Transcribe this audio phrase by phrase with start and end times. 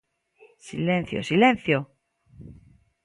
[0.67, 1.77] Silencio, ¡silencio!